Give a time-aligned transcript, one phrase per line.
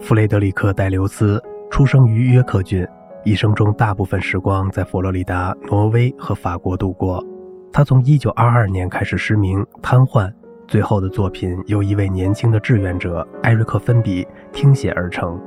[0.00, 2.86] 弗雷德里克·戴留斯出生于约克郡，
[3.24, 7.24] 一生中大部分时光在佛罗里达、挪威和法国度过。
[7.72, 10.30] 他从1922年开始失明、瘫痪，
[10.68, 15.40] 最后的作品由一位年轻的志愿者艾瑞克·芬比听写而成。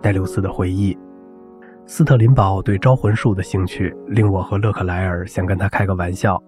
[0.00, 0.96] 戴留斯的回忆：
[1.84, 6.40] 斯特林堡对招魂术的兴趣令我和勒克莱尔想跟他开个玩笑。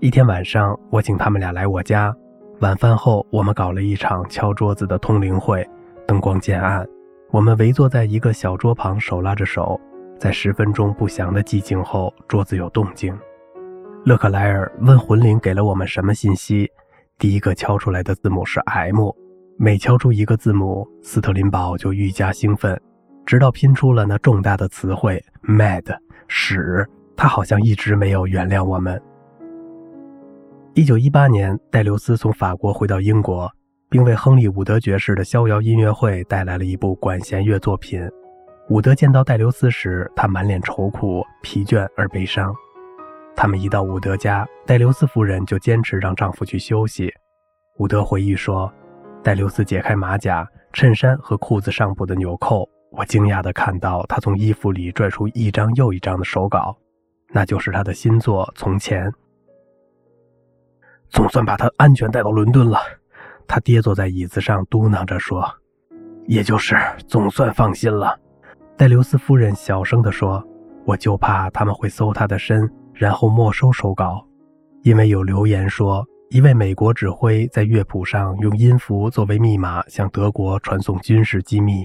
[0.00, 2.12] 一天晚上，我请他们俩来我家，
[2.60, 5.64] 晚饭后我们搞了一场敲桌子的通灵会。
[6.06, 6.86] 灯光渐暗，
[7.30, 9.80] 我们围坐在一个小桌旁，手拉着手。
[10.18, 13.16] 在十分钟不祥的寂静后，桌子有动静。
[14.04, 16.70] 勒克莱尔问魂灵给了我们什么信息。
[17.18, 19.10] 第一个敲出来的字母是 M。
[19.58, 22.80] 每敲出一个字母，斯特林堡就愈加兴奋，
[23.24, 25.84] 直到拼出了那重大的词汇 “mad”
[26.26, 26.88] 屎。
[27.16, 29.00] 他好像一直没有原谅我们。
[30.74, 33.48] 一九一八年，戴留斯从法国回到英国。
[33.92, 38.00] 并为亨利·伍德爵士的逍遥音乐会带来了一部管弦乐作品。
[38.70, 42.54] 伍德见到戴留斯时，他满脸愁苦、疲倦而悲伤。
[43.36, 47.12] 他们一到伍德家，戴留斯夫人就坚持让丈夫去休息。
[47.76, 48.72] 伍德回忆说
[49.22, 56.74] ：“戴留斯解开马甲、衬衫和裤子上部的纽扣，我惊讶地看到他从衣服里拽出一张又一张的手稿，
[57.28, 59.06] 那就是他的新作《从前》。
[61.10, 62.80] 总算把他安全带到伦敦了。”
[63.52, 65.44] 他跌坐在椅子上，嘟囔着说
[66.24, 66.74] ：“也就是
[67.06, 68.18] 总算放心了。”
[68.78, 70.42] 戴留斯夫人小声地说
[70.86, 74.26] ：“我就怕他们会搜他的身，然后没收手稿，
[74.84, 81.84] 因为有留言说一位美国指挥在乐谱上用音符作为密码向德国传送军事机密。”